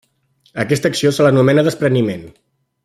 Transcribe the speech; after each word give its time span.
A 0.55 0.63
aquesta 0.63 0.91
acció 0.93 1.11
se 1.19 1.27
l'anomena 1.27 1.67
despreniment. 1.71 2.29